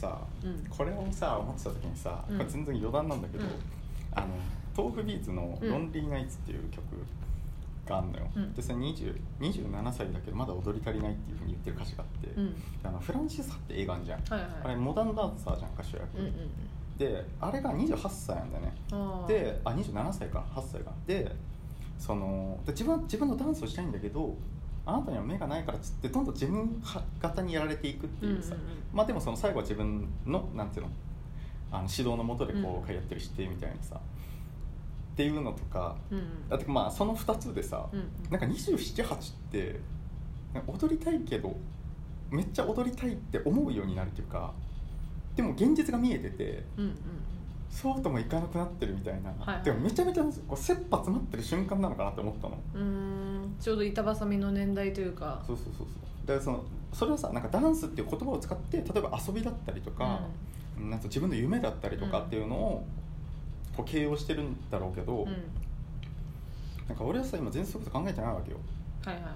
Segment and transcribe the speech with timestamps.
[0.00, 0.64] さうん。
[0.68, 2.38] これをさ思ってた時にさ、うん。
[2.38, 3.50] これ全然余談なんだけど、うん。
[4.12, 4.28] あの
[4.76, 5.70] 豆腐ビーツの「うん。
[5.70, 6.82] ロンリーナイツ」っていう曲
[7.86, 8.52] があるのよ、うん。
[8.54, 12.54] でそれ20 27歳だけどまだ踊り足りないっていうふうに言ってる歌詞があって、うん。
[12.82, 14.50] あのフランシス・ハって映画あんじゃん、はいはい。
[14.64, 16.34] あれモダンダンサーじゃん歌手役、うんうん
[17.00, 18.74] であれが28歳なんだよね。
[19.26, 20.92] であ27歳か8歳か。
[21.06, 21.34] で
[21.98, 24.36] そので自分は自分のダンスをしたいんだけど
[24.86, 26.82] あなたには目がないからっつってどんどん自分
[27.20, 28.76] 型にやられていくっていうさ、うんうんうん。
[28.92, 30.92] まあでもその最後は自分のなんていうの
[31.72, 32.90] あの指導のもとでこうん。
[32.90, 36.24] うやってるしてみたいなさ、っていうのとかうんうん。
[36.50, 39.80] あとまあその2つでさ、うんなんか278って
[40.66, 41.56] 踊りたいけど
[42.30, 44.52] めっちゃ踊りたいって思うようになるっていうか
[45.36, 46.94] でも現実が見えててうんうん
[47.70, 49.62] そうともいかなくなってるみたいな、はいはい。
[49.62, 52.58] でもめちゃめちゃこう切羽詰まってる瞬間なのかなって思ったの。
[52.74, 53.56] うん。
[53.60, 55.42] ちょうど板挟みの年代というか。
[55.46, 55.74] そうそうそう。
[55.76, 55.86] そう
[56.26, 60.20] だからそのそれはさなんかダンスっていう言葉を使って例えば遊びだったりとか、
[60.78, 62.86] なんか自分の夢だったりとかっていうのを
[63.76, 65.28] こう形容してるんだろうけど、うん。
[65.28, 65.44] うん
[66.88, 68.56] なんか俺はさ今全然そういうこと考えてないわけよ。
[69.04, 69.32] はいはいはい。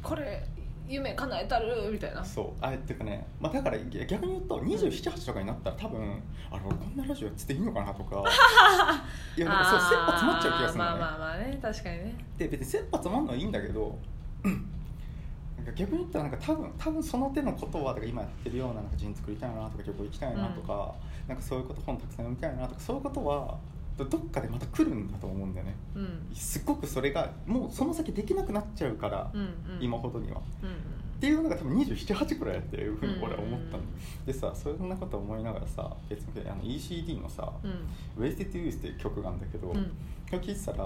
[0.00, 0.46] これ
[0.88, 2.24] 夢叶えたるみたいな。
[2.24, 2.46] そう。
[2.60, 8.22] あれっていうかね、まあ、だから逆に言うと278とかになったら多分あれ俺こんなラジオやってていいのかなとか。
[9.36, 12.14] いやなんかそう切羽詰まっちゃう気がするのね、あーまあまあまあね確かにね。
[12.38, 13.98] で別に切羽詰まるのはいいんだけど
[14.44, 20.94] なんか逆に言ったらなんか多分多分その手のことは今やってるようななんか人作りたいなとか旅行行きたいなとか、
[21.26, 23.58] なんかそういうこと本たくさん読みたいなとかそういうことは
[23.96, 25.76] どどっかでまた来るんだと思うんだよね。
[25.94, 26.28] うん。
[26.34, 29.50] すっごくそれがもうその先できなくなっちゃうから、うんうん。
[29.80, 30.40] 今ほどには。
[30.62, 33.86] うんっていうのが多分278くらいやっていうふうに俺は思ったの、うん
[34.26, 37.88] でさそんなこと思いながらさ別にあの ECD のさうん
[38.22, 39.92] 「Wasted Youth」っていう曲があるんだけど、うん。
[40.26, 40.84] それ聴いてたら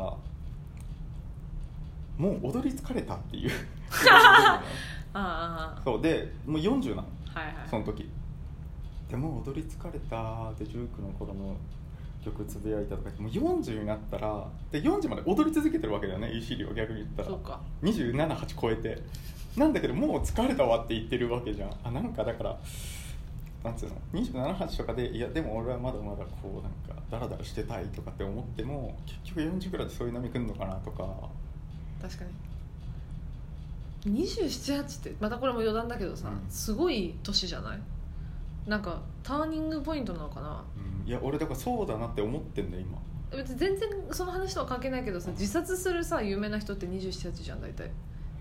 [2.16, 3.50] もう踊り疲れたっていう。
[4.12, 4.62] あ
[5.12, 7.08] あそうでもう40なの。
[7.24, 7.54] はいはい。
[7.68, 8.08] その時。
[9.08, 11.56] でもう踊り疲れたで19の頃の
[12.24, 17.28] 曲つぶやいたとかもう40になったらで40まで踊り続けてるわけだよね ECD は逆に言ったら。
[17.28, 17.60] そうか。
[17.82, 19.02] 278超えて。
[19.56, 21.74] なんだけどもう疲れたわって言ってるわけじゃん。
[21.84, 22.58] あなんかだから
[23.64, 31.06] なんつうの278とかでいやでも俺はまだまだこうなんかダラダラしてたいとかって思っても結局40ぐらいでそういう波来るのかなとか。
[32.00, 32.30] 確かに。
[34.24, 36.50] 278ってまたこれも余談だけどさ、うん。
[36.50, 37.78] すごい年じゃない？
[38.70, 40.64] なんかターニングポイントなのかな？
[41.02, 41.08] うん。
[41.08, 42.98] いや俺だからそうだなって思ってんだよ今。
[43.36, 47.88] 別に全然その話とは関係ないけどさ自殺するさ有名な人って278じゃん大体。
[47.88, 47.90] っ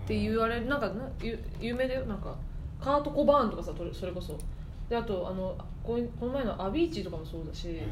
[0.07, 2.06] て言われるなんかなゆ有名だよ？
[2.06, 2.35] なんか
[2.79, 4.38] カート・コバーンとかさそれこそ。
[4.88, 7.88] であとあのこの前のアビーチとかもそうだしへ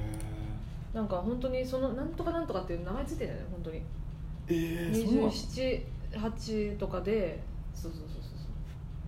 [0.93, 3.77] なんか本当にそのなんとかなんとかっていう名前ついてるよね本当に。
[3.77, 3.81] え
[4.49, 7.41] えー、そうなの？278とかで
[7.73, 8.21] そうそうそう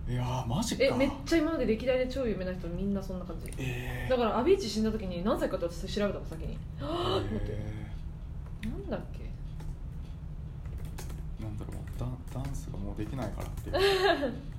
[0.08, 0.84] いやーマジか。
[0.84, 3.52] えめっちゃ今まで歴代で超有名な人みんなそんな感じ。
[3.58, 4.10] えー。
[4.10, 6.58] だからアビーチ死んだ時に何歳かって私調べたの先に。
[6.80, 6.90] はぁ
[7.22, 9.30] と思ってえなんだっけ？
[11.40, 11.76] ーなんだろう。
[11.98, 13.70] ダンダンスがもうできないからって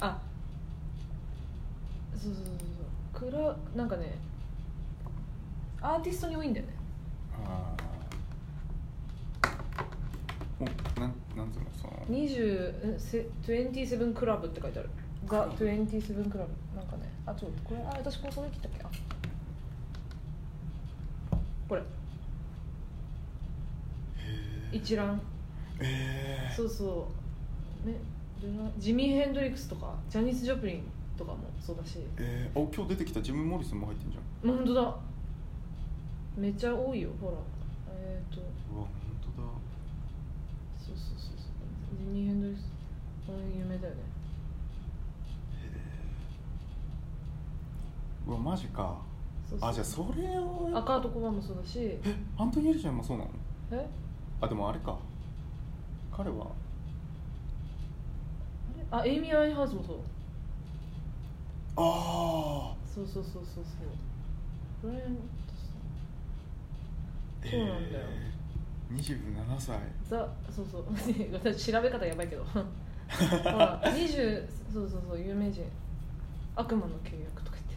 [0.00, 0.18] あ。
[2.14, 2.54] そうそうそう
[3.20, 3.30] そう。
[3.30, 4.16] クラなんかね
[5.80, 6.72] アーティストに多いんだよね。
[7.44, 7.82] あー。
[7.82, 7.87] もう
[10.60, 11.92] なんなんつうのその。
[12.08, 14.90] 20えせ27クラブって書いてある。
[15.26, 17.12] ザ・27クラブなんかね。
[17.26, 18.82] あちょっとこれあ私ここで切ったっけ？
[18.84, 18.90] あ。
[21.68, 21.82] これ。
[24.72, 25.20] 一覧。
[25.80, 27.08] えー、そうそ
[27.84, 27.88] う。
[27.88, 27.94] ね。
[28.78, 30.82] ジミー・ヘンドリックスとかジャニス・ジョプリン
[31.16, 31.98] とかもそうだし。
[32.16, 34.24] えー、あ今日出てきたジム・モリスンも入ってんじゃん。
[34.48, 34.96] まあ本当だ。
[36.36, 37.34] めっちゃ多いよほら。
[37.92, 38.40] えっ、ー、と。
[38.40, 38.44] う
[38.80, 38.88] わ本
[39.36, 39.48] 当だ
[40.78, 42.68] そうそうそうそうジミー・ヘンドリックス
[43.26, 44.00] この辺有名だよね。
[48.26, 48.96] うわマジか。
[49.48, 49.70] そうそう。
[49.70, 51.78] あじゃあそれをアカート・コバンもそうだし。
[51.80, 52.00] え
[52.38, 53.30] アントニー・エリちゃんもそうなの？
[53.72, 53.86] え？
[54.40, 54.98] あでもあれか。
[56.10, 56.46] 彼は。
[58.90, 59.96] あエイミー・アインハウスもそう。
[61.76, 64.90] ああそうそうそうそうそう。
[64.90, 65.18] ブライアン
[67.48, 68.04] そうなんだよ。
[68.04, 68.37] えー、
[68.92, 69.20] 27
[69.58, 69.78] 歳。
[70.08, 70.84] ザそうそう。
[71.32, 72.44] 私調べ方やばいけど。
[72.44, 72.60] ほ
[73.44, 75.64] ら20そうそうそう有名人。
[76.56, 77.76] 悪魔の契約とか言って。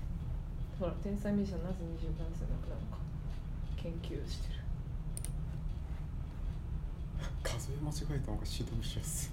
[0.80, 1.86] ほら天才ミュージシャンなぜ27
[2.34, 2.98] 歳亡くなるのか。
[3.78, 4.62] 研究してる。
[7.44, 9.32] 数え間違えた方が指導しやす。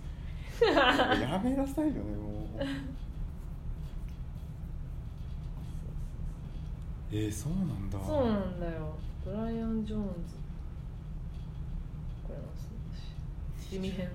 [0.60, 0.64] い
[1.22, 2.66] やめなさいよねも う。
[7.10, 7.98] えー、そうなんだ。
[8.04, 8.94] そうなんだよ。
[9.24, 10.34] ブライアン・ジョーンズ
[13.70, 14.08] 地味編。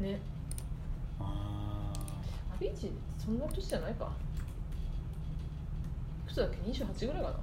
[0.00, 0.20] ね。
[1.20, 4.10] ああビーチそんな年じゃないか。
[6.26, 7.36] いくつだっけ？28ぐらいかな。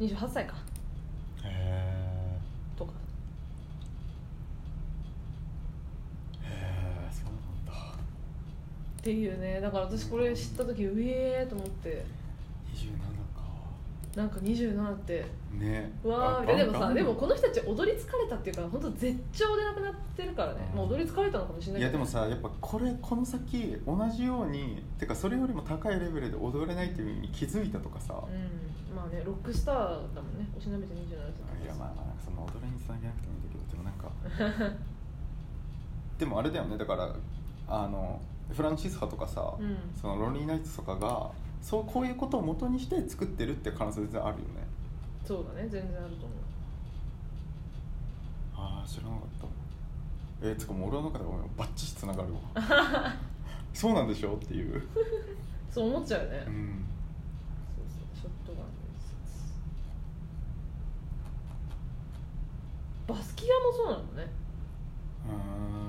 [0.00, 0.69] 28歳か。
[9.00, 9.60] っていうね。
[9.62, 12.04] だから私これ知った時うえーと思って。
[12.74, 12.90] 27
[13.34, 13.40] か。
[14.14, 15.24] なんか27って。
[15.58, 15.90] ね。
[16.04, 16.52] うわー。
[16.52, 20.76] あでもさでもこの人たち踊り疲れたっていうか本当絶頂でなくなってるからね、うん。
[20.76, 28.94] まあ踊り疲れたのかもしれないいやでもさやっぱこれこの先同じようにてかそれよりも高いレベルで踊れないっていう意味に気づいたとかさ、うん。
[28.94, 29.76] まあねロックスター
[30.14, 30.46] だもんね。
[30.54, 30.98] おしなべて27
[31.56, 34.76] 歳いやまあまあなんかその踊りにつなげなくてもいいんだけどでもなんか。
[36.18, 36.76] でもあれだよね。
[36.76, 37.14] だから
[37.66, 38.20] あの
[38.52, 39.76] フランシスハとかさ、うん。
[40.00, 41.30] そのロンリーナイツとかが
[41.62, 44.66] そうこういうことを元にして作ってるって可能性全然あるよね。
[45.24, 46.38] そうだね全然あると思う。
[48.56, 49.46] ああ知らなかった。
[50.48, 52.38] えー、つかもう俺の中ではバッチシつながるわ。
[53.74, 54.34] そうなんでしょ？
[54.34, 54.82] っていう、
[55.70, 56.84] そう思っちゃうよね、うん、
[57.76, 58.64] そうそうショットガ
[63.14, 64.26] ンバスキアもそうなのね。
[65.28, 65.34] うー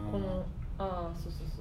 [0.09, 0.11] ん。
[0.11, 0.45] この
[0.77, 1.60] ああそうそうそ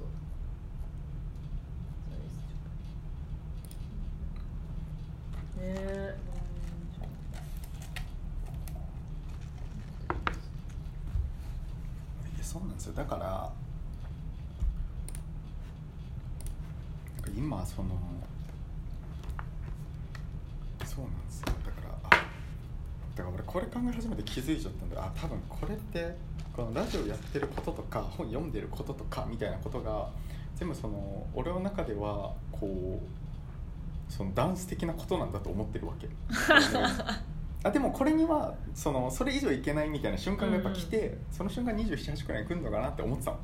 [5.61, 6.15] ねえ
[12.35, 12.93] いやそうなんですよ。
[12.93, 13.51] だから
[17.35, 17.89] 今その
[20.85, 21.47] そうなんですよ。
[21.65, 22.25] だからあ
[23.15, 26.15] だから俺これ考え始めて気づいちゃったんだあ多分これって
[26.55, 30.09] このラジオやってることとか本読んでることとかみたいなことが
[30.55, 33.05] 全部その俺の中ではこう
[34.11, 36.09] そのダンス的なことなんだと思ってるわけ。
[37.63, 43.37] あでもこれにはそのそれ以上いけないみたいな瞬間がやっぱ来て、その瞬間278くらいに来るのかなって思ってたの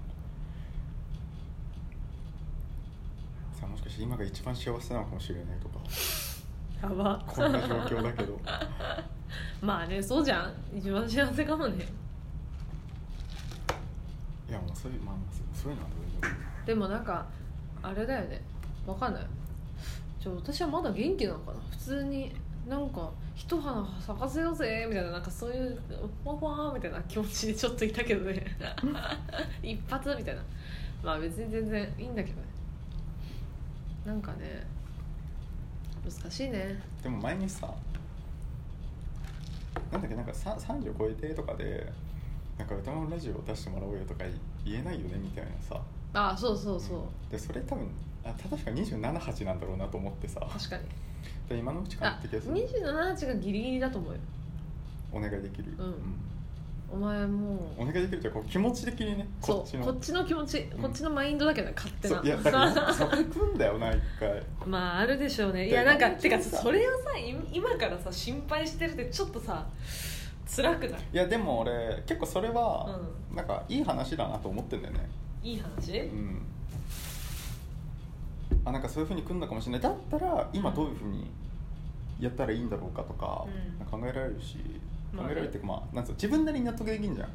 [3.53, 5.79] さあもしかして今が一番幸せなのかもしれないとか。
[6.81, 7.23] やば。
[7.25, 8.37] こんな状況だけど。
[9.61, 10.53] まあねそうじゃん。
[10.77, 11.87] 一番幸せかもね。
[14.49, 17.25] いやもうそういうまあまあそういうのはどうでもでもなんか
[17.81, 18.41] あれだよね。
[18.85, 19.23] わかんない
[20.19, 21.59] ちょ私はまだ元気なのかな？
[21.71, 22.31] 普通に
[22.67, 25.79] なんか一花咲かせようぜみたいななんかそういう
[26.23, 28.45] フワフワみたいな気持ちでちょっといたけどね。
[29.63, 30.41] 一発みたいな。
[31.03, 32.47] まあ別に全然いいんだけどね。
[34.05, 34.65] なんかね
[36.03, 36.81] 難しいね。
[37.03, 37.73] でも前にさ
[39.91, 41.91] なんだっけなんかさ30超えてとかで
[42.57, 44.23] なんか歌のラジオを出してもらおうよとか
[44.65, 45.79] 言えないよねみたいなさ
[46.13, 47.87] ああそうそうそう、でそれ多分
[48.23, 50.39] あ確か278なんだろうなと思ってさ。
[50.39, 50.83] 確かに。
[51.49, 54.19] で今のうちからあって気がする278がギリギリだと思うよ。
[55.11, 55.95] お願いできる、うん。
[56.89, 57.81] お前もう。
[57.81, 59.83] お願いできるっていうかこう気持ち的にねこっちの。
[59.83, 60.69] そうこっちの気持ち、ん。
[60.71, 62.15] こっちのマインドだけどね勝手な。
[62.15, 64.43] そういやだからそれくんだよな一回。
[64.65, 65.67] まああるでしょうね。
[65.67, 69.65] いでやなんかまあてかさそれをさい今からさ心配してるってちょっとさ
[70.53, 71.01] 辛くない？
[71.13, 72.99] いやでも俺結構それは、
[73.33, 75.09] なんかいい話だなと思ってんだよね
[75.43, 75.99] いい話？
[75.99, 76.41] うん。
[78.65, 79.81] あなんかそういうふうに来るのかもしれない。
[79.81, 81.27] だったら今どういうふうに
[82.19, 84.01] やったらいいんだろうかとか、うん。
[84.01, 84.57] 考えられるし
[85.15, 85.33] 考まあね。
[85.33, 87.29] えられるっていうかまあなんつうの自分なりに納得できんじゃん。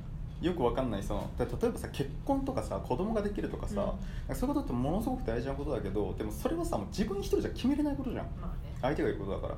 [0.44, 1.02] よくわかんない。
[1.02, 3.76] そのだ例えばさ結婚とかさ子供ができるとかさ、うん。
[3.78, 3.94] なん
[4.28, 8.25] かそういうことってものすごく大事なことだけどでもそれはさもう自分一人じゃ決めれないことじゃん。
[8.40, 8.75] まあね。
[8.82, 9.54] 相手がいることだから。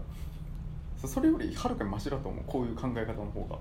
[1.01, 2.45] そそれよりはるかにマシだと思う。
[2.47, 3.57] こういう考え方の方が。
[3.57, 3.61] 確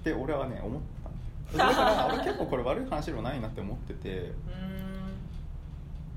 [0.00, 1.09] って俺はね思った。
[1.09, 1.09] ん
[1.56, 4.32] だから俺結構これ悪い話でもないなって思ってて。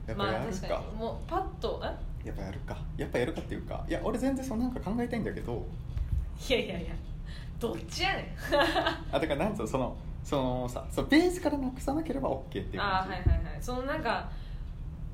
[0.05, 0.97] やっぱやるか,、確かに。
[0.97, 2.27] もうパッとえ？
[2.27, 2.77] やっぱやるか。
[2.97, 3.85] やっぱやるかっていうか。
[3.87, 5.65] いや俺全然そのなんか考えたいんだけど。
[6.49, 6.93] いやいやいや。
[7.59, 9.15] どっちやねん。
[9.15, 12.79] あだからなんつうのそのそのさそのベースからなくさなければ OK っていう感じ。
[12.79, 13.57] ああはいはいはい。
[13.61, 14.29] そのなんか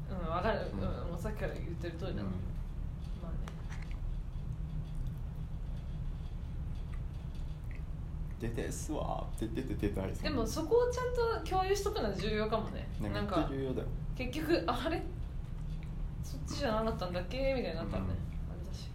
[0.10, 0.80] うん分かる、うん。
[0.80, 2.18] うんもうさっきから言ってる通りだ。
[2.18, 3.38] な、うんまあね
[8.40, 12.88] 出てっすわーって言ってて出たいでもそこをちゃんと共有しとくのは重要かもね。
[13.02, 13.88] なんかゃ重要だよ。
[14.16, 15.02] 結局あれ？
[16.24, 17.38] そっちじゃなかったんだっけ？
[17.56, 18.14] みたいになったらね、うん。
[18.52, 18.90] あれだし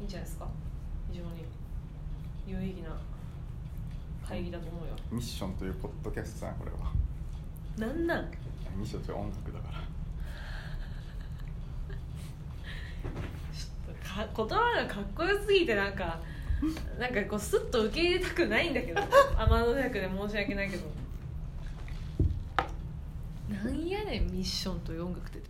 [0.00, 0.46] いいんじゃないですか？
[1.10, 1.44] 非常に
[2.46, 2.90] 有意義な
[4.26, 4.94] 会議だと思うよ。
[5.10, 6.92] ミッションというポッドキャストさんこれは。
[7.78, 8.30] なんなん？
[8.76, 9.78] ミッションという音楽だから。
[13.52, 16.20] ちょっとか 言葉がかっこよすぎてなんか
[16.98, 19.00] なんかこうスッと受け入れたくないんだけど
[19.38, 20.84] 天の役で申し訳ないけど。
[23.48, 25.47] なんやねんミッションという音楽って